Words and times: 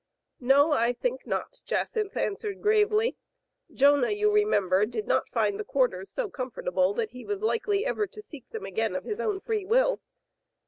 "No, 0.39 0.71
I 0.71 0.93
think 0.93 1.27
not," 1.27 1.61
Jacynth 1.63 2.17
answered 2.17 2.59
gravely. 2.59 3.17
"Jonah, 3.71 4.09
you 4.09 4.31
remember, 4.31 4.83
did 4.87 5.05
not 5.05 5.29
find 5.29 5.59
the 5.59 5.63
quarters 5.63 6.09
so 6.09 6.27
comfortable 6.27 6.95
that 6.95 7.11
he 7.11 7.23
was 7.23 7.43
likely 7.43 7.85
ever 7.85 8.07
to 8.07 8.21
seek 8.23 8.49
them 8.49 8.65
again 8.65 8.95
of 8.95 9.03
his 9.03 9.21
own 9.21 9.39
free 9.41 9.63
will. 9.63 10.01